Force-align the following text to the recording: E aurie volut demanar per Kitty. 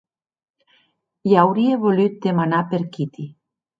E 1.31 1.37
aurie 1.43 1.77
volut 1.85 2.17
demanar 2.25 2.63
per 2.73 2.81
Kitty. 2.97 3.29